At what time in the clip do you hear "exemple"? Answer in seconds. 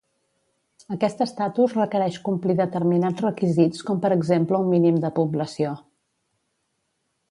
4.19-4.65